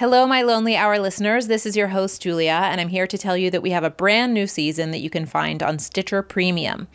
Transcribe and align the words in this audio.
Hello, 0.00 0.26
my 0.26 0.42
Lonely 0.42 0.74
Hour 0.74 0.98
listeners. 0.98 1.46
This 1.46 1.64
is 1.64 1.76
your 1.76 1.86
host, 1.86 2.20
Julia, 2.20 2.62
and 2.64 2.80
I'm 2.80 2.88
here 2.88 3.06
to 3.06 3.16
tell 3.16 3.36
you 3.36 3.48
that 3.52 3.62
we 3.62 3.70
have 3.70 3.84
a 3.84 3.90
brand 3.90 4.34
new 4.34 4.48
season 4.48 4.90
that 4.90 4.98
you 4.98 5.08
can 5.08 5.24
find 5.24 5.62
on 5.62 5.78
Stitcher 5.78 6.20
Premium. 6.20 6.88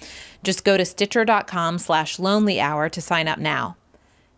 Just 0.44 0.66
go 0.66 0.76
to 0.76 0.84
stitcher.com 0.84 1.78
slash 1.78 2.20
lonely 2.20 2.60
hour 2.60 2.90
to 2.90 3.00
sign 3.00 3.30
up 3.30 3.40
now. 3.40 3.78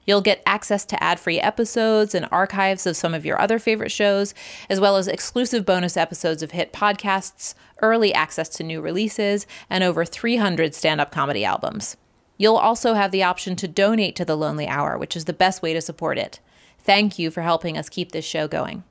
You'll 0.06 0.22
get 0.22 0.44
access 0.46 0.86
to 0.86 1.04
ad 1.04 1.20
free 1.20 1.40
episodes 1.40 2.14
and 2.14 2.28
archives 2.32 2.86
of 2.86 2.96
some 2.96 3.16
of 3.16 3.26
your 3.26 3.42
other 3.42 3.58
favorite 3.58 3.92
shows, 3.92 4.36
as 4.70 4.80
well 4.80 4.96
as 4.96 5.08
exclusive 5.08 5.66
bonus 5.66 5.98
episodes 5.98 6.44
of 6.44 6.52
hit 6.52 6.72
podcasts, 6.72 7.56
early 7.82 8.14
access 8.14 8.48
to 8.50 8.64
new 8.64 8.80
releases, 8.80 9.48
and 9.72 9.84
over 9.84 10.06
300 10.06 10.76
stand 10.76 11.02
up 11.02 11.12
comedy 11.12 11.44
albums. 11.44 11.98
You'll 12.38 12.58
also 12.58 12.94
have 12.94 13.10
the 13.10 13.24
option 13.24 13.56
to 13.56 13.68
donate 13.68 14.16
to 14.18 14.26
The 14.26 14.38
Lonely 14.38 14.68
Hour, 14.68 15.00
which 15.00 15.16
is 15.16 15.26
the 15.26 15.34
best 15.34 15.64
way 15.64 15.74
to 15.74 15.82
support 15.82 16.20
it. 16.20 16.40
Thank 16.84 17.20
you 17.20 17.30
for 17.32 17.42
helping 17.42 17.78
us 17.78 17.90
keep 17.90 18.12
this 18.12 18.26
show 18.26 18.48
going. 18.48 18.84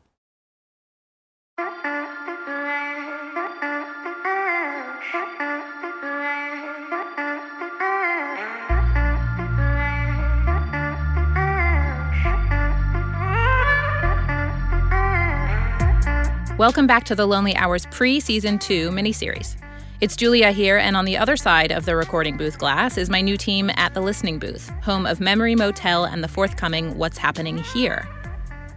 Welcome 16.59 16.87
back 16.87 17.05
to 17.05 17.15
the 17.15 17.27
Lonely 17.27 17.57
Hours 17.57 17.87
pre 17.87 18.21
season 18.21 18.59
two 18.59 18.91
miniseries. 18.91 19.57
It's 20.01 20.17
Julia 20.17 20.51
here, 20.51 20.79
and 20.79 20.97
on 20.97 21.05
the 21.05 21.19
other 21.19 21.37
side 21.37 21.71
of 21.71 21.85
the 21.85 21.95
recording 21.95 22.39
booth 22.39 22.57
glass 22.57 22.97
is 22.97 23.11
my 23.11 23.21
new 23.21 23.37
team 23.37 23.71
at 23.77 23.93
the 23.93 24.01
Listening 24.01 24.39
Booth, 24.39 24.71
home 24.83 25.05
of 25.05 25.21
Memory 25.21 25.55
Motel 25.55 26.07
and 26.07 26.25
the 26.25 26.29
forthcoming 26.29 26.97
What's 26.97 27.19
Happening 27.19 27.59
Here. 27.59 28.09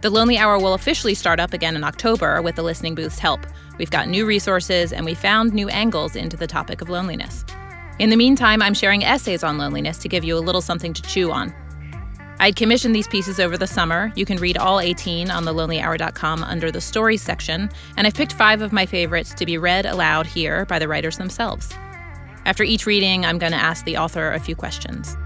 The 0.02 0.10
Lonely 0.10 0.36
Hour 0.36 0.58
will 0.58 0.74
officially 0.74 1.14
start 1.14 1.40
up 1.40 1.54
again 1.54 1.76
in 1.76 1.82
October 1.82 2.42
with 2.42 2.56
the 2.56 2.62
Listening 2.62 2.94
Booth's 2.94 3.18
help. 3.18 3.46
We've 3.78 3.90
got 3.90 4.06
new 4.06 4.26
resources 4.26 4.92
and 4.92 5.06
we 5.06 5.14
found 5.14 5.54
new 5.54 5.70
angles 5.70 6.14
into 6.14 6.36
the 6.36 6.46
topic 6.46 6.82
of 6.82 6.90
loneliness. 6.90 7.42
In 7.98 8.10
the 8.10 8.16
meantime, 8.16 8.60
I'm 8.60 8.74
sharing 8.74 9.02
essays 9.02 9.42
on 9.42 9.56
loneliness 9.56 9.96
to 9.98 10.10
give 10.10 10.24
you 10.24 10.36
a 10.36 10.44
little 10.44 10.60
something 10.60 10.92
to 10.92 11.00
chew 11.00 11.32
on. 11.32 11.54
I'd 12.44 12.56
commissioned 12.56 12.94
these 12.94 13.08
pieces 13.08 13.40
over 13.40 13.56
the 13.56 13.66
summer. 13.66 14.12
You 14.16 14.26
can 14.26 14.36
read 14.36 14.58
all 14.58 14.78
18 14.78 15.30
on 15.30 15.46
thelonelyhour.com 15.46 16.44
under 16.44 16.70
the 16.70 16.82
stories 16.82 17.22
section, 17.22 17.70
and 17.96 18.06
I've 18.06 18.12
picked 18.12 18.34
five 18.34 18.60
of 18.60 18.70
my 18.70 18.84
favorites 18.84 19.32
to 19.32 19.46
be 19.46 19.56
read 19.56 19.86
aloud 19.86 20.26
here 20.26 20.66
by 20.66 20.78
the 20.78 20.86
writers 20.86 21.16
themselves. 21.16 21.72
After 22.44 22.62
each 22.62 22.84
reading, 22.84 23.24
I'm 23.24 23.38
going 23.38 23.52
to 23.52 23.58
ask 23.58 23.86
the 23.86 23.96
author 23.96 24.30
a 24.30 24.38
few 24.38 24.54
questions. 24.54 25.16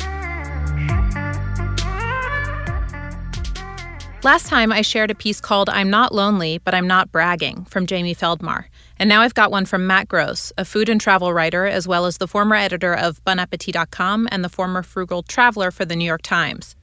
Last 4.22 4.46
time, 4.46 4.70
I 4.70 4.82
shared 4.82 5.10
a 5.10 5.16
piece 5.16 5.40
called 5.40 5.68
I'm 5.68 5.90
Not 5.90 6.14
Lonely, 6.14 6.58
but 6.58 6.72
I'm 6.72 6.86
Not 6.86 7.10
Bragging 7.10 7.64
from 7.64 7.86
Jamie 7.86 8.14
Feldmar. 8.14 8.66
And 9.00 9.08
now 9.08 9.22
I've 9.22 9.34
got 9.34 9.50
one 9.50 9.66
from 9.66 9.88
Matt 9.88 10.06
Gross, 10.06 10.52
a 10.56 10.64
food 10.64 10.88
and 10.88 11.00
travel 11.00 11.32
writer, 11.32 11.66
as 11.66 11.88
well 11.88 12.06
as 12.06 12.18
the 12.18 12.28
former 12.28 12.54
editor 12.54 12.94
of 12.94 13.20
BonAppetit.com 13.24 14.28
and 14.30 14.44
the 14.44 14.48
former 14.48 14.84
frugal 14.84 15.24
traveler 15.24 15.72
for 15.72 15.84
the 15.84 15.96
New 15.96 16.04
York 16.04 16.22
Times. 16.22 16.76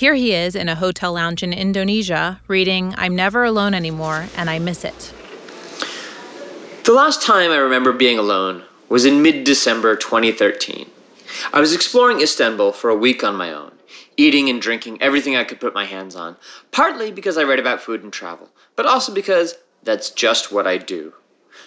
Here 0.00 0.14
he 0.14 0.32
is 0.32 0.56
in 0.56 0.70
a 0.70 0.76
hotel 0.76 1.12
lounge 1.12 1.42
in 1.42 1.52
Indonesia 1.52 2.40
reading 2.48 2.94
I'm 2.96 3.14
Never 3.14 3.44
Alone 3.44 3.74
Anymore 3.74 4.28
and 4.34 4.48
I 4.48 4.58
Miss 4.58 4.82
It. 4.82 5.12
The 6.84 6.94
last 6.94 7.20
time 7.20 7.50
I 7.50 7.58
remember 7.58 7.92
being 7.92 8.18
alone 8.18 8.62
was 8.88 9.04
in 9.04 9.20
mid 9.20 9.44
December 9.44 9.96
2013. 9.96 10.88
I 11.52 11.60
was 11.60 11.74
exploring 11.74 12.22
Istanbul 12.22 12.72
for 12.72 12.88
a 12.88 12.96
week 12.96 13.22
on 13.22 13.36
my 13.36 13.52
own, 13.52 13.72
eating 14.16 14.48
and 14.48 14.58
drinking 14.58 15.02
everything 15.02 15.36
I 15.36 15.44
could 15.44 15.60
put 15.60 15.74
my 15.74 15.84
hands 15.84 16.16
on, 16.16 16.38
partly 16.72 17.12
because 17.12 17.36
I 17.36 17.42
read 17.42 17.58
about 17.58 17.82
food 17.82 18.02
and 18.02 18.10
travel, 18.10 18.48
but 18.76 18.86
also 18.86 19.12
because 19.12 19.56
that's 19.82 20.08
just 20.08 20.50
what 20.50 20.66
I 20.66 20.78
do. 20.78 21.12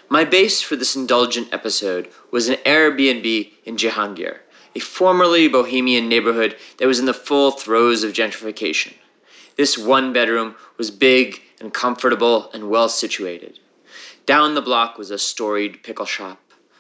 My 0.10 0.26
base 0.26 0.60
for 0.60 0.76
this 0.76 0.96
indulgent 0.96 1.54
episode 1.54 2.10
was 2.32 2.50
an 2.50 2.56
Airbnb 2.66 3.52
in 3.64 3.76
Cihangir, 3.76 4.40
a 4.76 4.80
formerly 4.80 5.48
bohemian 5.48 6.08
neighborhood 6.08 6.56
that 6.78 6.88
was 6.88 7.00
in 7.00 7.06
the 7.06 7.14
full 7.14 7.52
throes 7.52 8.04
of 8.04 8.14
gentrification. 8.14 8.94
This 9.56 9.78
one 9.78 10.14
bedroom 10.14 10.56
was 10.78 10.90
big 10.92 11.42
and 11.60 11.74
comfortable 11.74 12.50
and 12.52 12.70
well 12.70 12.90
situated. 12.90 13.60
Down 14.26 14.56
the 14.56 14.62
block 14.62 14.98
was 14.98 15.12
a 15.12 15.20
storied 15.20 15.84
pickle 15.84 16.06
shop. 16.06 16.40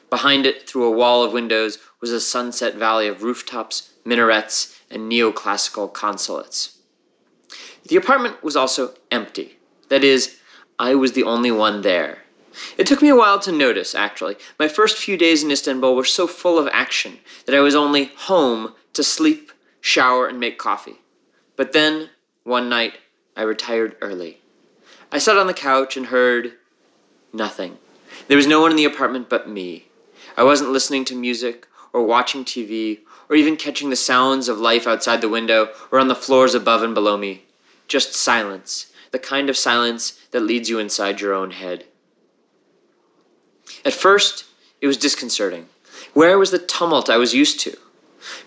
Behind 0.09 0.45
it, 0.45 0.67
through 0.67 0.85
a 0.85 0.91
wall 0.91 1.23
of 1.23 1.33
windows, 1.33 1.79
was 1.99 2.11
a 2.11 2.21
sunset 2.21 2.75
valley 2.75 3.07
of 3.07 3.23
rooftops, 3.23 3.93
minarets, 4.05 4.79
and 4.89 5.11
neoclassical 5.11 5.91
consulates. 5.91 6.77
The 7.87 7.95
apartment 7.95 8.43
was 8.43 8.55
also 8.55 8.93
empty. 9.11 9.57
That 9.89 10.03
is, 10.03 10.39
I 10.79 10.95
was 10.95 11.11
the 11.11 11.23
only 11.23 11.51
one 11.51 11.81
there. 11.81 12.22
It 12.77 12.87
took 12.87 13.01
me 13.01 13.09
a 13.09 13.15
while 13.15 13.39
to 13.39 13.51
notice, 13.51 13.95
actually. 13.95 14.35
My 14.59 14.67
first 14.67 14.97
few 14.97 15.17
days 15.17 15.43
in 15.43 15.51
Istanbul 15.51 15.95
were 15.95 16.05
so 16.05 16.27
full 16.27 16.57
of 16.59 16.69
action 16.71 17.19
that 17.45 17.55
I 17.55 17.59
was 17.59 17.75
only 17.75 18.05
home 18.15 18.73
to 18.93 19.03
sleep, 19.03 19.51
shower, 19.81 20.27
and 20.27 20.39
make 20.39 20.57
coffee. 20.57 20.99
But 21.55 21.73
then, 21.73 22.09
one 22.43 22.69
night, 22.69 22.95
I 23.35 23.41
retired 23.43 23.95
early. 24.01 24.39
I 25.11 25.17
sat 25.17 25.37
on 25.37 25.47
the 25.47 25.53
couch 25.53 25.97
and 25.97 26.07
heard 26.07 26.53
nothing. 27.31 27.77
There 28.27 28.37
was 28.37 28.47
no 28.47 28.61
one 28.61 28.71
in 28.71 28.77
the 28.77 28.85
apartment 28.85 29.29
but 29.29 29.49
me. 29.49 29.87
I 30.37 30.43
wasn't 30.43 30.71
listening 30.71 31.05
to 31.05 31.15
music 31.15 31.67
or 31.91 32.03
watching 32.03 32.43
TV 32.43 32.99
or 33.29 33.35
even 33.35 33.55
catching 33.55 33.89
the 33.89 33.95
sounds 33.95 34.47
of 34.47 34.59
life 34.59 34.87
outside 34.87 35.21
the 35.21 35.29
window 35.29 35.69
or 35.91 35.99
on 35.99 36.07
the 36.07 36.15
floors 36.15 36.55
above 36.55 36.83
and 36.83 36.93
below 36.93 37.17
me. 37.17 37.43
Just 37.87 38.13
silence, 38.15 38.91
the 39.11 39.19
kind 39.19 39.49
of 39.49 39.57
silence 39.57 40.19
that 40.31 40.41
leads 40.41 40.69
you 40.69 40.79
inside 40.79 41.21
your 41.21 41.33
own 41.33 41.51
head. 41.51 41.85
At 43.85 43.93
first, 43.93 44.45
it 44.81 44.87
was 44.87 44.97
disconcerting. 44.97 45.67
Where 46.13 46.37
was 46.37 46.51
the 46.51 46.59
tumult 46.59 47.09
I 47.09 47.17
was 47.17 47.33
used 47.33 47.59
to? 47.61 47.77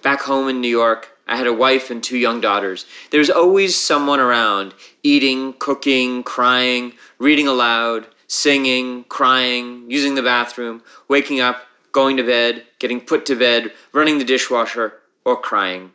Back 0.02 0.22
home 0.22 0.48
in 0.48 0.60
New 0.60 0.68
York, 0.68 1.16
I 1.26 1.36
had 1.36 1.46
a 1.46 1.52
wife 1.52 1.90
and 1.90 2.02
two 2.02 2.16
young 2.16 2.40
daughters. 2.40 2.86
There 3.10 3.18
was 3.20 3.30
always 3.30 3.76
someone 3.76 4.20
around, 4.20 4.74
eating, 5.02 5.54
cooking, 5.54 6.22
crying, 6.22 6.92
reading 7.18 7.48
aloud, 7.48 8.06
singing, 8.28 9.04
crying, 9.04 9.90
using 9.90 10.14
the 10.14 10.22
bathroom, 10.22 10.82
waking 11.08 11.40
up, 11.40 11.66
going 11.92 12.16
to 12.16 12.22
bed, 12.22 12.64
getting 12.78 13.00
put 13.00 13.26
to 13.26 13.36
bed, 13.36 13.72
running 13.92 14.18
the 14.18 14.24
dishwasher, 14.24 14.94
or 15.24 15.36
crying. 15.36 15.92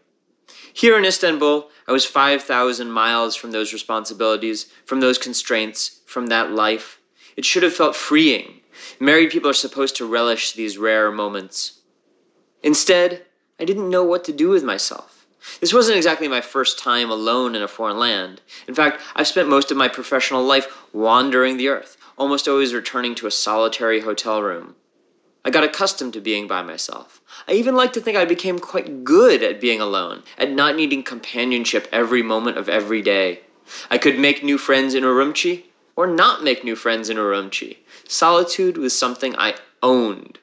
Here 0.73 0.97
in 0.97 1.05
Istanbul, 1.05 1.69
I 1.87 1.91
was 1.91 2.05
5,000 2.05 2.89
miles 2.89 3.35
from 3.35 3.51
those 3.51 3.73
responsibilities, 3.73 4.71
from 4.85 4.99
those 4.99 5.17
constraints, 5.17 5.99
from 6.05 6.27
that 6.27 6.51
life. 6.51 6.99
It 7.37 7.45
should 7.45 7.63
have 7.63 7.73
felt 7.73 7.95
freeing 7.95 8.60
Married 8.99 9.31
people 9.31 9.49
are 9.49 9.53
supposed 9.53 9.95
to 9.97 10.05
relish 10.05 10.53
these 10.53 10.77
rare 10.77 11.11
moments. 11.11 11.81
Instead, 12.63 13.25
I 13.59 13.65
didn't 13.65 13.89
know 13.89 14.03
what 14.03 14.23
to 14.25 14.33
do 14.33 14.49
with 14.49 14.63
myself. 14.63 15.25
This 15.59 15.73
wasn't 15.73 15.97
exactly 15.97 16.27
my 16.27 16.41
first 16.41 16.77
time 16.77 17.09
alone 17.09 17.55
in 17.55 17.63
a 17.63 17.67
foreign 17.67 17.97
land. 17.97 18.41
In 18.67 18.75
fact, 18.75 19.01
I've 19.15 19.27
spent 19.27 19.49
most 19.49 19.71
of 19.71 19.77
my 19.77 19.87
professional 19.87 20.43
life 20.43 20.67
wandering 20.93 21.57
the 21.57 21.67
earth, 21.67 21.97
almost 22.17 22.47
always 22.47 22.73
returning 22.73 23.15
to 23.15 23.27
a 23.27 23.31
solitary 23.31 24.01
hotel 24.01 24.41
room. 24.41 24.75
I 25.43 25.49
got 25.49 25.63
accustomed 25.63 26.13
to 26.13 26.21
being 26.21 26.47
by 26.47 26.61
myself. 26.61 27.21
I 27.47 27.53
even 27.53 27.75
like 27.75 27.93
to 27.93 28.01
think 28.01 28.15
I 28.15 28.25
became 28.25 28.59
quite 28.59 29.03
good 29.03 29.41
at 29.41 29.59
being 29.59 29.81
alone, 29.81 30.21
at 30.37 30.51
not 30.51 30.75
needing 30.75 31.01
companionship 31.01 31.87
every 31.91 32.21
moment 32.21 32.57
of 32.57 32.69
every 32.69 33.01
day. 33.01 33.41
I 33.89 33.97
could 33.97 34.19
make 34.19 34.43
new 34.43 34.59
friends 34.59 34.93
in 34.93 35.03
Urumqi, 35.03 35.63
or 35.95 36.07
not 36.07 36.43
make 36.43 36.63
new 36.63 36.75
friends 36.75 37.09
in 37.09 37.17
Urumqi. 37.17 37.77
Solitude 38.07 38.77
was 38.77 38.97
something 38.97 39.35
I 39.37 39.55
owned. 39.81 40.39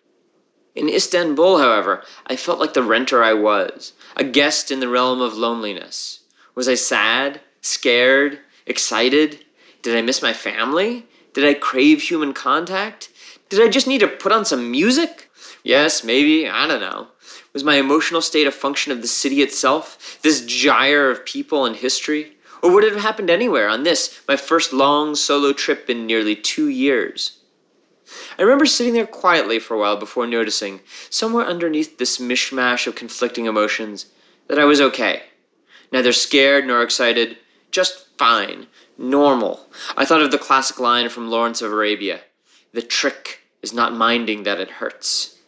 In 0.74 0.88
Istanbul, 0.88 1.58
however, 1.58 2.04
I 2.26 2.36
felt 2.36 2.60
like 2.60 2.74
the 2.74 2.82
renter 2.82 3.22
I 3.22 3.32
was, 3.32 3.94
a 4.16 4.24
guest 4.24 4.70
in 4.70 4.80
the 4.80 4.88
realm 4.88 5.20
of 5.20 5.34
loneliness. 5.34 6.20
Was 6.54 6.68
I 6.68 6.74
sad, 6.74 7.40
scared, 7.60 8.38
excited? 8.66 9.44
Did 9.82 9.96
I 9.96 10.02
miss 10.02 10.22
my 10.22 10.32
family? 10.32 11.06
Did 11.34 11.44
I 11.44 11.54
crave 11.54 12.02
human 12.02 12.32
contact? 12.32 13.10
Did 13.48 13.60
I 13.60 13.68
just 13.68 13.86
need 13.86 14.00
to 14.00 14.08
put 14.08 14.32
on 14.32 14.44
some 14.44 14.70
music? 14.70 15.30
Yes, 15.64 16.04
maybe, 16.04 16.48
I 16.48 16.66
don't 16.66 16.80
know. 16.80 17.08
Was 17.52 17.64
my 17.64 17.76
emotional 17.76 18.20
state 18.20 18.46
a 18.46 18.52
function 18.52 18.92
of 18.92 19.02
the 19.02 19.08
city 19.08 19.42
itself, 19.42 20.18
this 20.22 20.44
gyre 20.44 21.10
of 21.10 21.24
people 21.24 21.64
and 21.64 21.74
history? 21.74 22.36
Or 22.62 22.72
would 22.72 22.84
it 22.84 22.92
have 22.92 23.02
happened 23.02 23.30
anywhere 23.30 23.68
on 23.68 23.82
this, 23.82 24.20
my 24.26 24.36
first 24.36 24.72
long 24.72 25.14
solo 25.14 25.52
trip 25.52 25.88
in 25.88 26.06
nearly 26.06 26.34
two 26.34 26.68
years? 26.68 27.38
I 28.38 28.42
remember 28.42 28.66
sitting 28.66 28.94
there 28.94 29.06
quietly 29.06 29.58
for 29.58 29.74
a 29.74 29.78
while 29.78 29.96
before 29.96 30.26
noticing, 30.26 30.80
somewhere 31.10 31.46
underneath 31.46 31.98
this 31.98 32.18
mishmash 32.18 32.86
of 32.86 32.94
conflicting 32.94 33.46
emotions, 33.46 34.06
that 34.48 34.58
I 34.58 34.64
was 34.64 34.80
okay. 34.80 35.24
Neither 35.92 36.12
scared 36.12 36.66
nor 36.66 36.82
excited, 36.82 37.38
just 37.70 38.06
fine, 38.16 38.66
normal. 38.96 39.66
I 39.96 40.04
thought 40.04 40.22
of 40.22 40.30
the 40.30 40.38
classic 40.38 40.80
line 40.80 41.08
from 41.08 41.30
Lawrence 41.30 41.62
of 41.62 41.72
Arabia 41.72 42.20
The 42.72 42.82
trick 42.82 43.40
is 43.62 43.72
not 43.72 43.94
minding 43.94 44.42
that 44.44 44.60
it 44.60 44.70
hurts. 44.70 45.38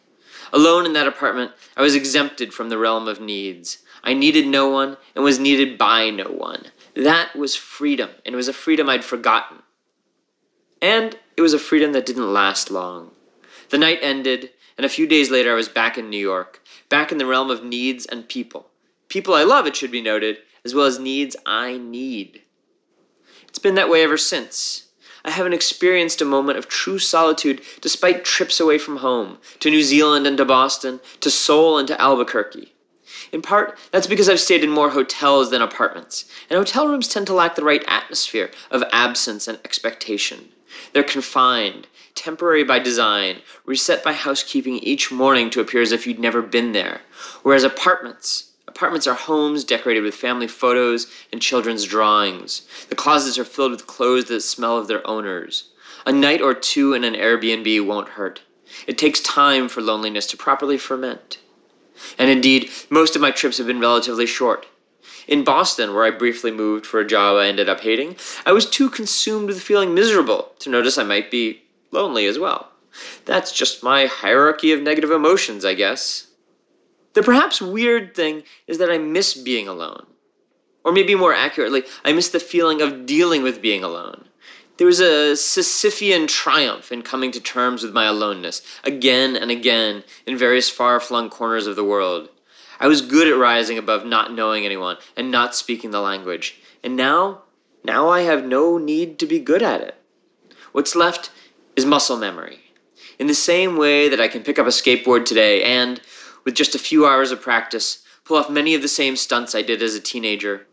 Alone 0.53 0.85
in 0.85 0.93
that 0.93 1.07
apartment, 1.07 1.51
I 1.77 1.81
was 1.81 1.95
exempted 1.95 2.53
from 2.53 2.69
the 2.69 2.77
realm 2.77 3.07
of 3.07 3.21
needs. 3.21 3.79
I 4.03 4.13
needed 4.13 4.47
no 4.47 4.69
one 4.69 4.97
and 5.15 5.23
was 5.23 5.39
needed 5.39 5.77
by 5.77 6.09
no 6.09 6.25
one. 6.25 6.67
That 6.95 7.35
was 7.35 7.55
freedom, 7.55 8.09
and 8.25 8.33
it 8.33 8.35
was 8.35 8.47
a 8.47 8.53
freedom 8.53 8.89
I'd 8.89 9.05
forgotten. 9.05 9.59
And 10.81 11.17
it 11.37 11.41
was 11.41 11.53
a 11.53 11.59
freedom 11.59 11.93
that 11.93 12.05
didn't 12.05 12.33
last 12.33 12.71
long. 12.71 13.11
The 13.69 13.77
night 13.77 13.99
ended, 14.01 14.49
and 14.77 14.85
a 14.85 14.89
few 14.89 15.07
days 15.07 15.31
later 15.31 15.51
I 15.51 15.55
was 15.55 15.69
back 15.69 15.97
in 15.97 16.09
New 16.09 16.17
York, 16.17 16.61
back 16.89 17.11
in 17.11 17.17
the 17.17 17.25
realm 17.25 17.49
of 17.49 17.63
needs 17.63 18.05
and 18.05 18.27
people. 18.27 18.67
People 19.07 19.33
I 19.33 19.43
love, 19.43 19.67
it 19.67 19.75
should 19.75 19.91
be 19.91 20.01
noted, 20.01 20.39
as 20.65 20.75
well 20.75 20.85
as 20.85 20.99
needs 20.99 21.35
I 21.45 21.77
need. 21.77 22.41
It's 23.47 23.59
been 23.59 23.75
that 23.75 23.89
way 23.89 24.03
ever 24.03 24.17
since. 24.17 24.87
I 25.23 25.31
haven't 25.31 25.53
experienced 25.53 26.21
a 26.21 26.25
moment 26.25 26.57
of 26.57 26.67
true 26.67 26.97
solitude 26.97 27.61
despite 27.79 28.25
trips 28.25 28.59
away 28.59 28.77
from 28.77 28.97
home, 28.97 29.37
to 29.59 29.69
New 29.69 29.83
Zealand 29.83 30.25
and 30.25 30.37
to 30.37 30.45
Boston, 30.45 30.99
to 31.19 31.29
Seoul 31.29 31.77
and 31.77 31.87
to 31.87 32.01
Albuquerque. 32.01 32.73
In 33.31 33.41
part, 33.41 33.77
that's 33.91 34.07
because 34.07 34.29
I've 34.29 34.39
stayed 34.39 34.63
in 34.63 34.69
more 34.69 34.91
hotels 34.91 35.51
than 35.51 35.61
apartments, 35.61 36.25
and 36.49 36.57
hotel 36.57 36.87
rooms 36.87 37.07
tend 37.07 37.27
to 37.27 37.33
lack 37.33 37.55
the 37.55 37.63
right 37.63 37.83
atmosphere 37.87 38.51
of 38.69 38.83
absence 38.91 39.47
and 39.47 39.59
expectation. 39.63 40.49
They're 40.93 41.03
confined, 41.03 41.87
temporary 42.15 42.63
by 42.63 42.79
design, 42.79 43.41
reset 43.65 44.03
by 44.03 44.13
housekeeping 44.13 44.79
each 44.79 45.11
morning 45.11 45.49
to 45.51 45.61
appear 45.61 45.81
as 45.81 45.91
if 45.91 46.07
you'd 46.07 46.19
never 46.19 46.41
been 46.41 46.71
there. 46.71 47.01
Whereas 47.43 47.63
apartments, 47.63 48.51
Apartments 48.67 49.05
are 49.05 49.15
homes 49.15 49.65
decorated 49.65 50.01
with 50.01 50.15
family 50.15 50.47
photos 50.47 51.07
and 51.33 51.41
children's 51.41 51.83
drawings. 51.83 52.61
The 52.87 52.95
closets 52.95 53.37
are 53.37 53.43
filled 53.43 53.71
with 53.71 53.85
clothes 53.85 54.25
that 54.29 54.39
smell 54.41 54.77
of 54.77 54.87
their 54.87 55.05
owners. 55.05 55.71
A 56.05 56.11
night 56.13 56.41
or 56.41 56.53
two 56.53 56.93
in 56.93 57.03
an 57.03 57.13
Airbnb 57.13 57.85
won't 57.85 58.09
hurt. 58.09 58.41
It 58.87 58.97
takes 58.97 59.19
time 59.19 59.67
for 59.67 59.81
loneliness 59.81 60.25
to 60.27 60.37
properly 60.37 60.77
ferment. 60.77 61.39
And 62.17 62.29
indeed, 62.29 62.69
most 62.89 63.15
of 63.15 63.21
my 63.21 63.31
trips 63.31 63.57
have 63.57 63.67
been 63.67 63.79
relatively 63.79 64.25
short. 64.25 64.67
In 65.27 65.43
Boston, 65.43 65.93
where 65.93 66.05
I 66.05 66.11
briefly 66.11 66.51
moved 66.51 66.85
for 66.85 66.99
a 66.99 67.07
job 67.07 67.37
I 67.37 67.47
ended 67.47 67.69
up 67.69 67.81
hating, 67.81 68.17
I 68.45 68.51
was 68.51 68.69
too 68.69 68.89
consumed 68.89 69.47
with 69.47 69.61
feeling 69.61 69.93
miserable 69.93 70.51
to 70.59 70.69
notice 70.69 70.97
I 70.97 71.03
might 71.03 71.31
be 71.31 71.63
lonely 71.91 72.25
as 72.25 72.39
well. 72.39 72.71
That's 73.25 73.51
just 73.51 73.83
my 73.83 74.05
hierarchy 74.05 74.71
of 74.71 74.81
negative 74.81 75.11
emotions, 75.11 75.63
I 75.63 75.73
guess. 75.73 76.27
The 77.13 77.23
perhaps 77.23 77.61
weird 77.61 78.15
thing 78.15 78.43
is 78.67 78.77
that 78.77 78.91
I 78.91 78.97
miss 78.97 79.33
being 79.33 79.67
alone. 79.67 80.05
Or 80.83 80.91
maybe 80.91 81.15
more 81.15 81.33
accurately, 81.33 81.83
I 82.03 82.13
miss 82.13 82.29
the 82.29 82.39
feeling 82.39 82.81
of 82.81 83.05
dealing 83.05 83.43
with 83.43 83.61
being 83.61 83.83
alone. 83.83 84.25
There 84.81 84.87
was 84.87 84.99
a 84.99 85.33
Sisyphean 85.33 86.27
triumph 86.27 86.91
in 86.91 87.03
coming 87.03 87.29
to 87.33 87.39
terms 87.39 87.83
with 87.83 87.93
my 87.93 88.05
aloneness, 88.05 88.63
again 88.83 89.35
and 89.35 89.51
again, 89.51 90.03
in 90.25 90.35
various 90.35 90.71
far 90.71 90.99
flung 90.99 91.29
corners 91.29 91.67
of 91.67 91.75
the 91.75 91.83
world. 91.83 92.29
I 92.79 92.87
was 92.87 93.01
good 93.01 93.27
at 93.27 93.37
rising 93.37 93.77
above 93.77 94.07
not 94.07 94.33
knowing 94.33 94.65
anyone 94.65 94.97
and 95.15 95.29
not 95.29 95.53
speaking 95.53 95.91
the 95.91 96.01
language. 96.01 96.59
And 96.83 96.95
now, 96.95 97.43
now 97.83 98.09
I 98.09 98.21
have 98.21 98.43
no 98.43 98.79
need 98.79 99.19
to 99.19 99.27
be 99.27 99.37
good 99.37 99.61
at 99.61 99.81
it. 99.81 100.01
What's 100.71 100.95
left 100.95 101.29
is 101.75 101.85
muscle 101.85 102.17
memory. 102.17 102.61
In 103.19 103.27
the 103.27 103.35
same 103.35 103.77
way 103.77 104.09
that 104.09 104.19
I 104.19 104.27
can 104.27 104.41
pick 104.41 104.57
up 104.57 104.65
a 104.65 104.69
skateboard 104.69 105.25
today 105.25 105.61
and, 105.61 106.01
with 106.43 106.55
just 106.55 106.73
a 106.73 106.79
few 106.79 107.05
hours 107.05 107.31
of 107.31 107.39
practice, 107.39 108.03
pull 108.25 108.37
off 108.37 108.49
many 108.49 108.73
of 108.73 108.81
the 108.81 108.87
same 108.87 109.15
stunts 109.15 109.53
I 109.53 109.61
did 109.61 109.83
as 109.83 109.93
a 109.93 109.99
teenager. 109.99 110.65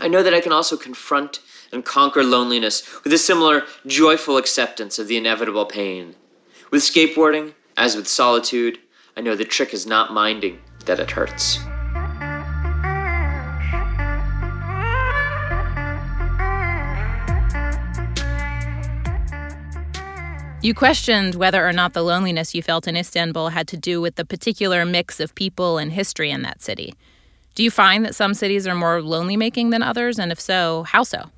I 0.00 0.08
know 0.08 0.24
that 0.24 0.34
I 0.34 0.40
can 0.40 0.50
also 0.50 0.76
confront 0.76 1.38
and 1.72 1.84
conquer 1.84 2.22
loneliness 2.22 2.82
with 3.02 3.12
a 3.12 3.18
similar 3.18 3.64
joyful 3.86 4.36
acceptance 4.36 4.98
of 4.98 5.08
the 5.08 5.16
inevitable 5.16 5.66
pain. 5.66 6.14
With 6.70 6.82
skateboarding, 6.82 7.54
as 7.76 7.96
with 7.96 8.06
solitude, 8.06 8.78
I 9.16 9.20
know 9.20 9.36
the 9.36 9.44
trick 9.44 9.74
is 9.74 9.86
not 9.86 10.12
minding 10.12 10.60
that 10.86 11.00
it 11.00 11.10
hurts. 11.10 11.58
You 20.64 20.74
questioned 20.74 21.34
whether 21.34 21.66
or 21.66 21.72
not 21.72 21.92
the 21.92 22.04
loneliness 22.04 22.54
you 22.54 22.62
felt 22.62 22.86
in 22.86 22.96
Istanbul 22.96 23.48
had 23.48 23.66
to 23.66 23.76
do 23.76 24.00
with 24.00 24.14
the 24.14 24.24
particular 24.24 24.84
mix 24.84 25.18
of 25.18 25.34
people 25.34 25.76
and 25.76 25.90
history 25.90 26.30
in 26.30 26.42
that 26.42 26.62
city. 26.62 26.94
Do 27.56 27.64
you 27.64 27.70
find 27.70 28.04
that 28.04 28.14
some 28.14 28.32
cities 28.32 28.64
are 28.68 28.74
more 28.76 29.02
lonely 29.02 29.36
making 29.36 29.70
than 29.70 29.82
others? 29.82 30.20
And 30.20 30.30
if 30.30 30.38
so, 30.38 30.84
how 30.84 31.02
so? 31.02 31.30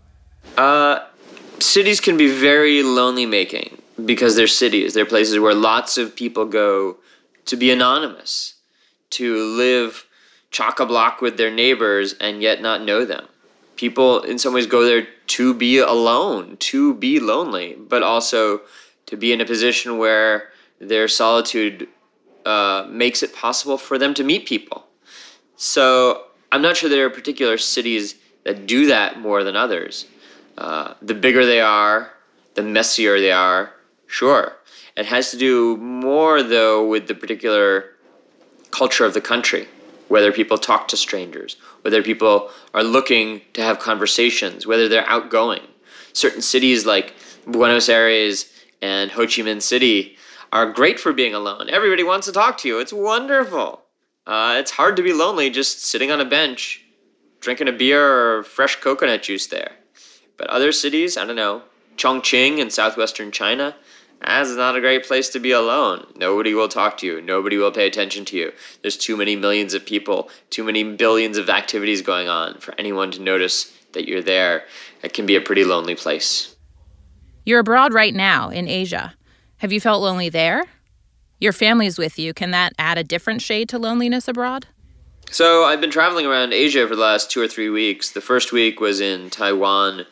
Uh, 0.56 1.00
cities 1.58 2.00
can 2.00 2.16
be 2.16 2.28
very 2.28 2.82
lonely 2.82 3.26
making 3.26 3.80
because 4.04 4.36
they're 4.36 4.46
cities. 4.46 4.94
They're 4.94 5.06
places 5.06 5.38
where 5.38 5.54
lots 5.54 5.98
of 5.98 6.14
people 6.14 6.46
go 6.46 6.98
to 7.46 7.56
be 7.56 7.70
anonymous, 7.70 8.54
to 9.10 9.36
live 9.36 10.06
chock 10.50 10.78
a 10.78 10.86
block 10.86 11.20
with 11.20 11.36
their 11.36 11.50
neighbors 11.50 12.14
and 12.20 12.40
yet 12.40 12.62
not 12.62 12.82
know 12.82 13.04
them. 13.04 13.26
People, 13.76 14.20
in 14.20 14.38
some 14.38 14.54
ways, 14.54 14.68
go 14.68 14.84
there 14.84 15.08
to 15.26 15.52
be 15.52 15.78
alone, 15.78 16.56
to 16.58 16.94
be 16.94 17.18
lonely, 17.18 17.76
but 17.76 18.04
also 18.04 18.60
to 19.06 19.16
be 19.16 19.32
in 19.32 19.40
a 19.40 19.44
position 19.44 19.98
where 19.98 20.50
their 20.80 21.08
solitude 21.08 21.88
uh, 22.46 22.86
makes 22.88 23.22
it 23.22 23.34
possible 23.34 23.76
for 23.76 23.98
them 23.98 24.14
to 24.14 24.22
meet 24.22 24.46
people. 24.46 24.86
So 25.56 26.26
I'm 26.52 26.62
not 26.62 26.76
sure 26.76 26.88
there 26.88 27.06
are 27.06 27.10
particular 27.10 27.58
cities 27.58 28.14
that 28.44 28.66
do 28.66 28.86
that 28.86 29.18
more 29.18 29.42
than 29.42 29.56
others. 29.56 30.06
Uh, 30.56 30.94
the 31.02 31.14
bigger 31.14 31.44
they 31.44 31.60
are, 31.60 32.12
the 32.54 32.62
messier 32.62 33.18
they 33.20 33.32
are, 33.32 33.72
sure. 34.06 34.56
It 34.96 35.06
has 35.06 35.30
to 35.32 35.36
do 35.36 35.76
more, 35.78 36.42
though, 36.42 36.86
with 36.86 37.08
the 37.08 37.14
particular 37.14 37.94
culture 38.70 39.04
of 39.04 39.14
the 39.14 39.20
country, 39.20 39.66
whether 40.08 40.32
people 40.32 40.58
talk 40.58 40.86
to 40.88 40.96
strangers, 40.96 41.56
whether 41.82 42.02
people 42.02 42.50
are 42.72 42.84
looking 42.84 43.40
to 43.54 43.62
have 43.62 43.78
conversations, 43.78 44.66
whether 44.66 44.88
they're 44.88 45.08
outgoing. 45.08 45.62
Certain 46.12 46.42
cities 46.42 46.86
like 46.86 47.14
Buenos 47.46 47.88
Aires 47.88 48.52
and 48.80 49.10
Ho 49.12 49.22
Chi 49.22 49.42
Minh 49.42 49.62
City 49.62 50.16
are 50.52 50.70
great 50.70 51.00
for 51.00 51.12
being 51.12 51.34
alone. 51.34 51.68
Everybody 51.68 52.04
wants 52.04 52.26
to 52.26 52.32
talk 52.32 52.58
to 52.58 52.68
you. 52.68 52.78
It's 52.78 52.92
wonderful. 52.92 53.82
Uh, 54.26 54.56
it's 54.58 54.70
hard 54.70 54.96
to 54.96 55.02
be 55.02 55.12
lonely 55.12 55.50
just 55.50 55.84
sitting 55.84 56.10
on 56.10 56.20
a 56.20 56.24
bench, 56.24 56.84
drinking 57.40 57.68
a 57.68 57.72
beer 57.72 58.38
or 58.38 58.42
fresh 58.44 58.76
coconut 58.76 59.22
juice 59.24 59.48
there. 59.48 59.72
But 60.36 60.48
other 60.48 60.72
cities, 60.72 61.16
I 61.16 61.24
don't 61.24 61.36
know, 61.36 61.62
Chongqing 61.96 62.58
in 62.58 62.70
southwestern 62.70 63.30
China, 63.30 63.76
that's 64.20 64.50
not 64.56 64.76
a 64.76 64.80
great 64.80 65.04
place 65.04 65.28
to 65.30 65.38
be 65.38 65.52
alone. 65.52 66.06
Nobody 66.16 66.54
will 66.54 66.68
talk 66.68 66.96
to 66.98 67.06
you. 67.06 67.20
Nobody 67.20 67.56
will 67.56 67.70
pay 67.70 67.86
attention 67.86 68.24
to 68.26 68.36
you. 68.36 68.52
There's 68.82 68.96
too 68.96 69.16
many 69.16 69.36
millions 69.36 69.74
of 69.74 69.84
people, 69.84 70.30
too 70.50 70.64
many 70.64 70.82
billions 70.82 71.36
of 71.36 71.50
activities 71.50 72.00
going 72.00 72.28
on 72.28 72.58
for 72.58 72.74
anyone 72.78 73.10
to 73.12 73.20
notice 73.20 73.72
that 73.92 74.08
you're 74.08 74.22
there. 74.22 74.64
It 75.02 75.12
can 75.12 75.26
be 75.26 75.36
a 75.36 75.40
pretty 75.40 75.64
lonely 75.64 75.94
place. 75.94 76.56
You're 77.44 77.60
abroad 77.60 77.92
right 77.92 78.14
now 78.14 78.48
in 78.48 78.66
Asia. 78.66 79.14
Have 79.58 79.72
you 79.72 79.80
felt 79.80 80.02
lonely 80.02 80.30
there? 80.30 80.64
Your 81.38 81.52
family's 81.52 81.98
with 81.98 82.18
you. 82.18 82.32
Can 82.32 82.50
that 82.52 82.72
add 82.78 82.96
a 82.96 83.04
different 83.04 83.42
shade 83.42 83.68
to 83.68 83.78
loneliness 83.78 84.26
abroad? 84.26 84.68
So, 85.30 85.64
I've 85.64 85.80
been 85.80 85.90
traveling 85.90 86.26
around 86.26 86.52
Asia 86.52 86.86
for 86.86 86.94
the 86.94 87.02
last 87.02 87.30
two 87.30 87.40
or 87.40 87.48
three 87.48 87.68
weeks. 87.68 88.12
The 88.12 88.20
first 88.20 88.52
week 88.52 88.80
was 88.80 89.00
in 89.00 89.30
Taiwan 89.30 90.06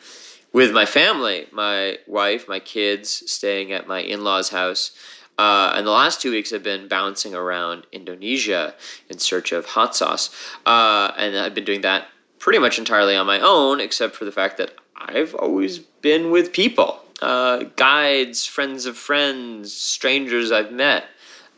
with 0.51 0.73
my 0.73 0.85
family, 0.85 1.47
my 1.51 1.97
wife, 2.07 2.47
my 2.47 2.59
kids, 2.59 3.23
staying 3.31 3.71
at 3.71 3.87
my 3.87 3.99
in 3.99 4.23
law's 4.23 4.49
house. 4.49 4.91
Uh, 5.37 5.73
and 5.75 5.87
the 5.87 5.91
last 5.91 6.21
two 6.21 6.31
weeks 6.31 6.51
I've 6.51 6.61
been 6.61 6.87
bouncing 6.87 7.33
around 7.33 7.87
Indonesia 7.91 8.75
in 9.09 9.17
search 9.17 9.51
of 9.51 9.65
hot 9.65 9.95
sauce. 9.95 10.29
Uh, 10.65 11.11
and 11.17 11.37
I've 11.37 11.55
been 11.55 11.65
doing 11.65 11.81
that 11.81 12.07
pretty 12.37 12.59
much 12.59 12.77
entirely 12.77 13.15
on 13.15 13.25
my 13.25 13.39
own, 13.39 13.79
except 13.79 14.15
for 14.15 14.25
the 14.25 14.31
fact 14.31 14.57
that 14.57 14.75
I've 14.95 15.33
always 15.33 15.79
been 15.79 16.29
with 16.29 16.53
people 16.53 17.03
uh, 17.23 17.63
guides, 17.77 18.45
friends 18.45 18.85
of 18.85 18.97
friends, 18.97 19.73
strangers 19.73 20.51
I've 20.51 20.71
met, 20.71 21.05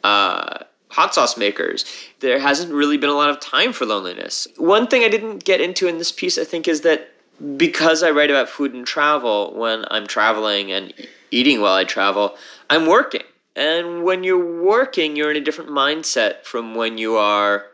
uh, 0.04 0.60
hot 0.96 1.14
sauce 1.14 1.36
makers. 1.36 1.84
There 2.22 2.40
hasn't 2.40 2.72
really 2.72 2.98
been 2.98 3.10
a 3.10 3.16
lot 3.16 3.30
of 3.30 3.42
time 3.42 3.74
for 3.74 3.86
loneliness. 3.86 4.48
One 4.56 4.88
thing 4.88 5.04
I 5.04 5.10
didn't 5.10 5.44
get 5.44 5.60
into 5.60 5.90
in 5.90 5.98
this 5.98 6.14
piece, 6.14 6.38
I 6.38 6.46
think, 6.46 6.70
is 6.70 6.82
that 6.82 7.12
because 7.58 8.02
I 8.02 8.12
write 8.12 8.32
about 8.32 8.48
food 8.48 8.74
and 8.74 8.88
travel, 8.88 9.54
when 9.54 9.84
I'm 9.92 10.08
traveling 10.08 10.72
and 10.72 10.94
eating 11.32 11.60
while 11.60 11.74
I 11.74 11.84
travel, 11.84 12.38
I'm 12.70 12.86
working. 12.86 13.24
And 13.58 14.04
when 14.06 14.24
you're 14.24 14.64
working, 14.64 15.18
you're 15.18 15.32
in 15.32 15.38
a 15.38 15.42
different 15.42 15.70
mindset 15.70 16.46
from 16.46 16.76
when 16.76 16.98
you 16.98 17.18
are 17.18 17.66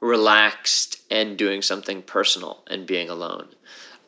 relaxed 0.00 1.00
and 1.12 1.38
doing 1.38 1.62
something 1.62 2.02
personal 2.02 2.64
and 2.66 2.86
being 2.86 3.08
alone. 3.08 3.46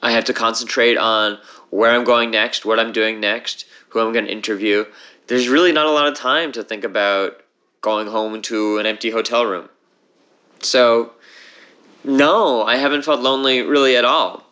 I 0.02 0.10
have 0.10 0.24
to 0.24 0.34
concentrate 0.34 0.98
on 0.98 1.38
where 1.70 1.92
I'm 1.92 2.04
going 2.04 2.32
next, 2.32 2.66
what 2.66 2.80
I'm 2.80 2.92
doing 2.92 3.20
next, 3.20 3.64
who 3.90 4.00
I'm 4.00 4.12
going 4.12 4.26
to 4.26 4.32
interview. 4.32 4.86
There's 5.28 5.48
really 5.48 5.72
not 5.72 5.86
a 5.86 5.92
lot 5.92 6.08
of 6.08 6.14
time 6.14 6.50
to 6.52 6.64
think 6.64 6.82
about 6.82 7.40
going 7.80 8.08
home 8.08 8.42
to 8.42 8.78
an 8.78 8.86
empty 8.86 9.10
hotel 9.10 9.46
room. 9.46 9.68
So, 10.60 11.12
no, 12.04 12.62
I 12.62 12.76
haven't 12.76 13.04
felt 13.04 13.20
lonely 13.20 13.62
really 13.62 13.96
at 13.96 14.04
all. 14.04 14.44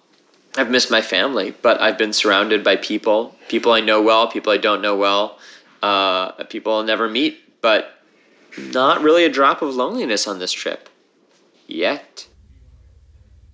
I've 0.57 0.71
missed 0.71 0.91
my 0.91 1.01
family, 1.01 1.55
but 1.63 1.81
I've 1.81 1.99
been 1.99 2.13
surrounded 2.13 2.63
by 2.63 2.77
people, 2.77 3.35
people 3.49 3.73
I 3.73 3.81
know 3.81 4.01
well, 4.01 4.29
people 4.29 4.53
I 4.53 4.57
don't 4.57 4.83
know 4.83 4.97
well, 4.97 5.39
uh, 5.83 6.33
people 6.45 6.75
I'll 6.75 6.85
never 6.85 7.09
meet, 7.09 7.61
but 7.61 8.01
not 8.57 9.03
really 9.03 9.25
a 9.25 9.29
drop 9.29 9.63
of 9.63 9.75
loneliness 9.75 10.29
on 10.29 10.39
this 10.39 10.53
trip. 10.53 10.89
Yet. 11.67 12.29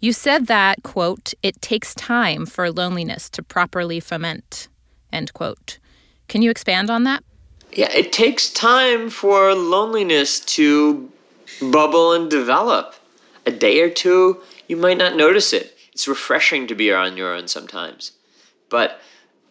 You 0.00 0.12
said 0.12 0.46
that, 0.46 0.82
quote, 0.82 1.32
it 1.42 1.60
takes 1.62 1.94
time 1.94 2.44
for 2.44 2.70
loneliness 2.70 3.30
to 3.30 3.42
properly 3.42 4.00
foment, 4.00 4.68
end 5.12 5.32
quote. 5.32 5.78
Can 6.28 6.42
you 6.42 6.50
expand 6.50 6.90
on 6.90 7.04
that? 7.04 7.22
Yeah, 7.72 7.90
it 7.92 8.12
takes 8.12 8.52
time 8.52 9.10
for 9.10 9.54
loneliness 9.54 10.40
to 10.40 11.10
bubble 11.60 12.12
and 12.12 12.28
develop. 12.28 12.96
A 13.46 13.50
day 13.52 13.80
or 13.80 13.88
two, 13.90 14.40
you 14.66 14.76
might 14.76 14.98
not 14.98 15.16
notice 15.16 15.52
it. 15.52 15.76
It's 15.92 16.08
refreshing 16.08 16.66
to 16.66 16.74
be 16.74 16.92
on 16.92 17.16
your 17.16 17.34
own 17.34 17.46
sometimes. 17.46 18.12
But 18.68 19.00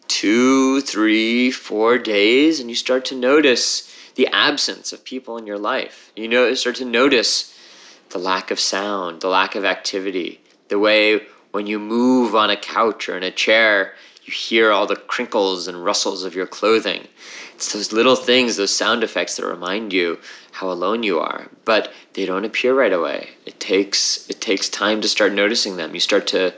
two, 0.06 0.80
three, 0.82 1.50
four 1.50 1.96
days, 1.96 2.60
and 2.60 2.68
you 2.68 2.76
start 2.76 3.04
to 3.06 3.16
notice 3.16 3.94
the 4.16 4.26
absence 4.28 4.92
of 4.92 5.04
people 5.04 5.38
in 5.38 5.46
your 5.46 5.58
life. 5.58 6.12
You 6.14 6.28
know, 6.28 6.52
start 6.54 6.76
to 6.76 6.84
notice 6.84 7.56
the 8.10 8.18
lack 8.18 8.50
of 8.50 8.60
sound, 8.60 9.22
the 9.22 9.28
lack 9.28 9.54
of 9.54 9.64
activity, 9.64 10.40
the 10.68 10.78
way 10.78 11.22
when 11.52 11.66
you 11.66 11.78
move 11.78 12.34
on 12.34 12.50
a 12.50 12.56
couch 12.56 13.08
or 13.08 13.16
in 13.16 13.22
a 13.22 13.30
chair, 13.30 13.94
you 14.30 14.36
hear 14.36 14.70
all 14.70 14.86
the 14.86 14.96
crinkles 14.96 15.66
and 15.66 15.84
rustles 15.84 16.22
of 16.22 16.34
your 16.34 16.46
clothing. 16.46 17.08
It's 17.54 17.72
those 17.72 17.92
little 17.92 18.14
things, 18.14 18.56
those 18.56 18.74
sound 18.74 19.02
effects 19.02 19.36
that 19.36 19.44
remind 19.44 19.92
you 19.92 20.20
how 20.52 20.70
alone 20.70 21.02
you 21.02 21.18
are, 21.18 21.48
but 21.64 21.92
they 22.14 22.24
don't 22.26 22.44
appear 22.44 22.74
right 22.74 22.92
away. 22.92 23.30
It 23.44 23.58
takes 23.58 24.28
it 24.30 24.40
takes 24.40 24.68
time 24.68 25.00
to 25.00 25.08
start 25.08 25.32
noticing 25.32 25.76
them. 25.76 25.94
You 25.94 26.00
start 26.00 26.26
to 26.28 26.54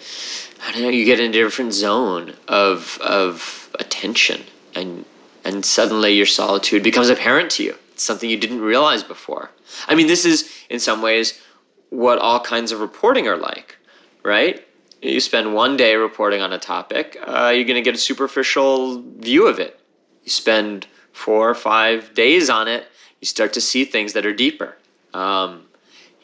I 0.66 0.72
don't 0.72 0.82
know, 0.82 0.88
you 0.90 1.04
get 1.04 1.18
in 1.18 1.30
a 1.30 1.32
different 1.32 1.72
zone 1.72 2.34
of 2.46 2.98
of 3.00 3.70
attention 3.78 4.42
and 4.74 5.04
and 5.44 5.64
suddenly 5.64 6.12
your 6.12 6.26
solitude 6.26 6.82
becomes 6.82 7.08
apparent 7.08 7.50
to 7.52 7.64
you. 7.64 7.74
It's 7.92 8.04
something 8.04 8.28
you 8.28 8.36
didn't 8.36 8.60
realize 8.60 9.02
before. 9.02 9.50
I 9.88 9.94
mean, 9.94 10.06
this 10.06 10.24
is 10.24 10.50
in 10.68 10.78
some 10.78 11.00
ways 11.00 11.40
what 11.88 12.18
all 12.18 12.40
kinds 12.40 12.70
of 12.70 12.80
reporting 12.80 13.26
are 13.28 13.36
like, 13.36 13.76
right? 14.22 14.64
You 15.02 15.18
spend 15.18 15.52
one 15.52 15.76
day 15.76 15.96
reporting 15.96 16.42
on 16.42 16.52
a 16.52 16.58
topic, 16.58 17.18
uh, 17.26 17.52
you're 17.54 17.64
going 17.64 17.74
to 17.74 17.82
get 17.82 17.96
a 17.96 17.98
superficial 17.98 19.02
view 19.02 19.48
of 19.48 19.58
it. 19.58 19.80
You 20.22 20.30
spend 20.30 20.86
four 21.12 21.50
or 21.50 21.56
five 21.56 22.14
days 22.14 22.48
on 22.48 22.68
it, 22.68 22.86
you 23.20 23.26
start 23.26 23.52
to 23.54 23.60
see 23.60 23.84
things 23.84 24.12
that 24.12 24.24
are 24.24 24.32
deeper. 24.32 24.76
Um, 25.12 25.66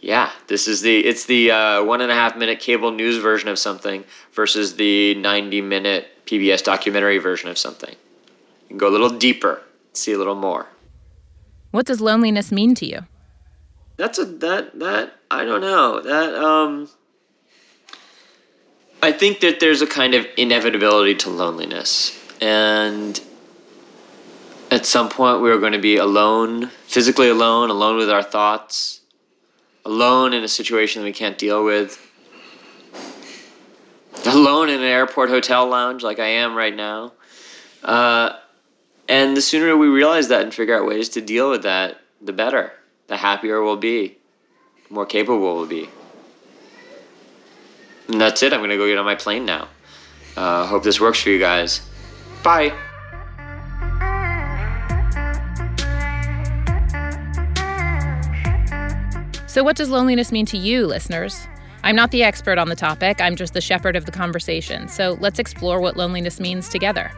yeah, 0.01 0.31
this 0.47 0.69
is 0.69 0.81
the 0.83 1.01
it's 1.01 1.25
the 1.27 1.51
uh, 1.51 1.85
one 1.85 2.01
and 2.01 2.13
a 2.13 2.15
half 2.15 2.37
minute 2.37 2.61
cable 2.61 2.93
news 2.93 3.17
version 3.19 3.49
of 3.49 3.59
something 3.59 4.05
versus 4.33 4.77
the 4.77 5.17
ninety 5.17 5.61
minute 5.61 6.07
PBS 6.27 6.63
documentary 6.63 7.19
version 7.19 7.51
of 7.51 7.59
something. 7.59 7.91
You 7.91 8.69
can 8.69 8.79
go 8.79 8.89
a 8.89 8.95
little 8.95 9.11
deeper, 9.11 9.63
see 9.93 10.13
a 10.13 10.19
little 10.19 10.37
more. 10.37 10.69
What 11.73 11.87
does 11.87 12.01
loneliness 12.01 12.53
mean 12.53 12.77
to 12.77 12.87
you? 12.87 13.01
That's 13.97 14.21
a 14.21 14.25
that 14.25 14.79
that 14.79 15.15
I 15.33 15.45
don't 15.45 15.61
know 15.61 16.01
that 16.01 16.35
um. 16.37 16.89
I 19.01 19.13
think 19.13 19.41
that 19.41 19.61
there's 19.61 19.81
a 19.81 19.87
kind 19.87 20.15
of 20.15 20.27
inevitability 20.37 21.15
to 21.17 21.31
loneliness, 21.31 22.19
and 22.41 23.21
at 24.73 24.87
some 24.87 25.09
point 25.09 25.41
we 25.41 25.51
are 25.51 25.59
going 25.59 25.73
to 25.73 25.79
be 25.79 25.97
alone, 25.97 26.67
physically 26.87 27.29
alone, 27.29 27.71
alone 27.71 27.97
with 27.97 28.11
our 28.11 28.25
thoughts, 28.25 29.01
alone 29.85 30.35
in 30.35 30.43
a 30.43 30.49
situation 30.49 31.01
that 31.01 31.07
we 31.07 31.13
can't 31.13 31.39
deal 31.39 31.65
with, 31.65 32.05
alone 34.27 34.69
in 34.69 34.81
an 34.81 34.87
airport 34.87 35.31
hotel 35.31 35.69
lounge 35.69 36.03
like 36.03 36.19
I 36.19 36.27
am 36.27 36.57
right 36.57 36.75
now. 36.75 37.13
Uh, 37.85 38.33
and 39.09 39.37
the 39.37 39.41
sooner 39.41 39.77
we 39.77 39.87
realize 39.87 40.27
that 40.29 40.43
and 40.43 40.53
figure 40.53 40.77
out 40.77 40.87
ways 40.87 41.09
to 41.11 41.21
deal 41.21 41.51
with 41.51 41.63
that, 41.63 42.01
the 42.21 42.33
better. 42.33 42.73
The 43.07 43.17
happier 43.17 43.63
we'll 43.63 43.77
be, 43.77 44.19
the 44.89 44.95
more 44.95 45.07
capable 45.07 45.55
we'll 45.55 45.67
be. 45.67 45.89
And 48.09 48.21
that's 48.21 48.43
it. 48.43 48.53
I'm 48.53 48.61
going 48.61 48.71
to 48.71 48.77
go 48.77 48.87
get 48.87 48.99
on 48.99 49.05
my 49.05 49.15
plane 49.15 49.45
now. 49.45 49.69
Uh, 50.37 50.67
hope 50.67 50.83
this 50.83 51.01
works 51.01 51.23
for 51.23 51.31
you 51.31 51.39
guys. 51.39 51.87
Bye. 52.43 52.73
So, 59.47 59.65
what 59.65 59.77
does 59.77 59.91
loneliness 59.91 60.31
mean 60.31 60.47
to 60.47 60.57
you, 60.57 60.87
listeners? 60.87 61.49
I'm 61.83 61.97
not 61.97 62.11
the 62.11 62.23
expert 62.23 62.59
on 62.59 62.69
the 62.69 62.77
topic, 62.77 63.21
I'm 63.21 63.35
just 63.35 63.55
the 63.55 63.61
shepherd 63.61 63.97
of 63.97 64.07
the 64.07 64.13
conversation. 64.13 64.89
So, 64.89 65.17
let's 65.21 65.39
explore 65.39 65.81
what 65.81 65.97
loneliness 65.97 66.39
means 66.39 66.69
together. 66.69 67.11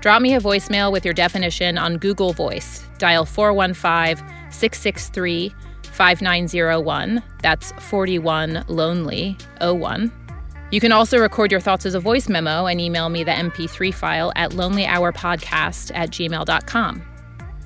Drop 0.00 0.20
me 0.20 0.34
a 0.34 0.40
voicemail 0.40 0.90
with 0.90 1.04
your 1.04 1.14
definition 1.14 1.78
on 1.78 1.98
Google 1.98 2.32
Voice. 2.32 2.84
Dial 2.98 3.24
415 3.24 4.26
663 4.50 5.54
5901. 5.82 7.22
That's 7.42 7.72
41 7.72 8.64
Lonely 8.68 9.36
01. 9.60 10.25
You 10.72 10.80
can 10.80 10.90
also 10.90 11.18
record 11.18 11.52
your 11.52 11.60
thoughts 11.60 11.86
as 11.86 11.94
a 11.94 12.00
voice 12.00 12.28
memo 12.28 12.66
and 12.66 12.80
email 12.80 13.08
me 13.08 13.22
the 13.22 13.30
MP3 13.30 13.94
file 13.94 14.32
at 14.34 14.50
lonelyhourpodcast 14.50 15.92
at 15.94 16.10
gmail.com. 16.10 17.02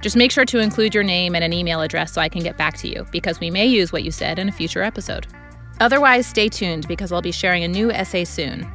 Just 0.02 0.16
make 0.16 0.30
sure 0.30 0.44
to 0.44 0.58
include 0.58 0.94
your 0.94 1.04
name 1.04 1.34
and 1.34 1.44
an 1.44 1.52
email 1.52 1.80
address 1.80 2.12
so 2.12 2.20
I 2.20 2.28
can 2.28 2.42
get 2.42 2.56
back 2.56 2.76
to 2.78 2.88
you, 2.88 3.06
because 3.10 3.40
we 3.40 3.50
may 3.50 3.66
use 3.66 3.92
what 3.92 4.02
you 4.02 4.10
said 4.10 4.38
in 4.38 4.48
a 4.48 4.52
future 4.52 4.82
episode. 4.82 5.26
Otherwise, 5.80 6.26
stay 6.26 6.48
tuned 6.48 6.86
because 6.88 7.10
I'll 7.10 7.22
be 7.22 7.32
sharing 7.32 7.64
a 7.64 7.68
new 7.68 7.90
essay 7.90 8.24
soon. 8.24 8.70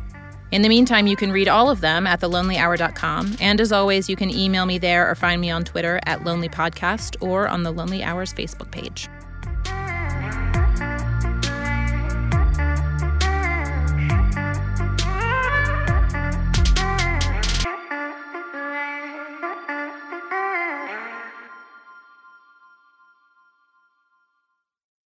In 0.51 0.61
the 0.61 0.69
meantime, 0.69 1.07
you 1.07 1.15
can 1.15 1.31
read 1.31 1.47
all 1.47 1.69
of 1.69 1.81
them 1.81 2.07
at 2.07 2.21
thelonelyhour.com. 2.21 3.37
And 3.39 3.59
as 3.59 3.71
always, 3.71 4.09
you 4.09 4.15
can 4.15 4.29
email 4.29 4.65
me 4.65 4.77
there 4.77 5.09
or 5.09 5.15
find 5.15 5.41
me 5.41 5.49
on 5.49 5.63
Twitter 5.63 5.99
at 6.05 6.23
Lonely 6.23 6.49
Podcast 6.49 7.15
or 7.21 7.47
on 7.47 7.63
the 7.63 7.71
Lonely 7.71 8.03
Hours 8.03 8.33
Facebook 8.33 8.71
page. 8.71 9.09